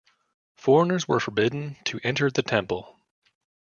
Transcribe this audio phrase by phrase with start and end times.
[0.55, 2.97] Foreigners were forbidden to enter the temple.